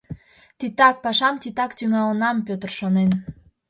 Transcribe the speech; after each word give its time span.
«Титак, 0.59 0.95
пашам 1.03 1.35
титак 1.41 1.71
тӱҥалынам,— 1.77 2.37
Пӧтыр 2.47 2.71
шонен. 2.79 3.09